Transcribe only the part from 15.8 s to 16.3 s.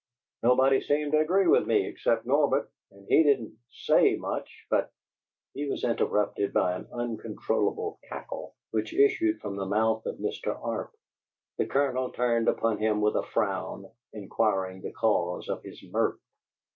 mirth.